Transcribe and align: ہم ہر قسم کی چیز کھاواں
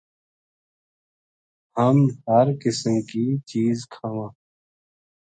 ہم 1.77 1.97
ہر 2.27 2.47
قسم 2.63 2.93
کی 3.11 3.25
چیز 3.51 3.77
کھاواں 3.93 4.29